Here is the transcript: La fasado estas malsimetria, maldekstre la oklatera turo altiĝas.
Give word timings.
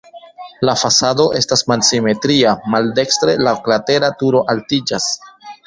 La 0.69 0.73
fasado 0.83 1.25
estas 1.39 1.63
malsimetria, 1.73 2.55
maldekstre 2.77 3.37
la 3.45 3.55
oklatera 3.61 4.13
turo 4.25 4.45
altiĝas. 4.55 5.11